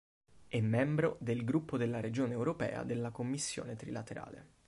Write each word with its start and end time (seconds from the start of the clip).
È 0.47 0.59
membro 0.59 1.17
del 1.19 1.43
Gruppo 1.43 1.77
della 1.77 1.99
Regione 1.99 2.33
Europea 2.33 2.81
della 2.81 3.11
Commissione 3.11 3.75
Trilaterale. 3.75 4.47